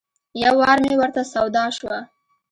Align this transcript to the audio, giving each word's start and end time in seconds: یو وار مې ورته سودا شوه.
یو 0.43 0.53
وار 0.61 0.77
مې 0.85 0.93
ورته 0.99 1.21
سودا 1.33 1.65
شوه. 1.77 1.97